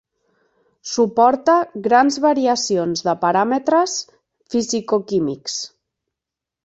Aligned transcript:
Suporta 0.91 1.57
grans 1.89 2.17
variacions 2.25 3.05
de 3.09 3.15
paràmetres 3.25 3.95
fisicoquímics. 4.55 5.61